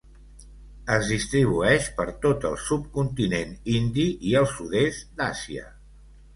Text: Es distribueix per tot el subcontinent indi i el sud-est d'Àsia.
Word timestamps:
Es 0.95 1.09
distribueix 1.11 1.89
per 1.99 2.07
tot 2.25 2.49
el 2.51 2.57
subcontinent 2.69 3.55
indi 3.77 4.09
i 4.33 4.37
el 4.43 4.51
sud-est 4.57 5.17
d'Àsia. 5.23 5.71